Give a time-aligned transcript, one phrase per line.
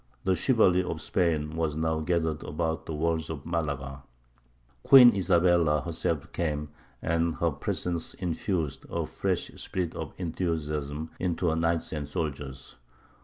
[0.23, 4.01] The chivalry of Spain was now gathered about the walls of Malaga;
[4.81, 6.69] Queen Isabella herself came,
[7.03, 12.77] and her presence infused a fresh spirit of enthusiasm into her knights and soldiers.